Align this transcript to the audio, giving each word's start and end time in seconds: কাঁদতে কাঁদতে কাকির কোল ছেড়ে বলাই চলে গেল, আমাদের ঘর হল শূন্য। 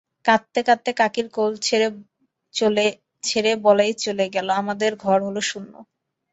কাঁদতে 0.25 0.59
কাঁদতে 0.67 0.91
কাকির 0.99 1.27
কোল 1.33 1.51
ছেড়ে 3.23 3.51
বলাই 3.63 3.91
চলে 4.03 4.25
গেল, 4.35 4.47
আমাদের 4.61 4.91
ঘর 5.03 5.19
হল 5.27 5.37
শূন্য। 5.49 5.73